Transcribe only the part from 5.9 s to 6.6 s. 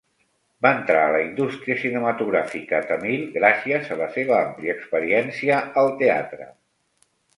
teatre.